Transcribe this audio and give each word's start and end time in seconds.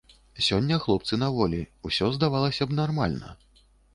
Сёння 0.45 0.77
хлопцы 0.85 1.19
на 1.23 1.27
волі, 1.35 1.59
усё, 1.89 2.09
здавалася 2.17 2.63
б, 2.71 2.79
нармальна. 2.83 3.37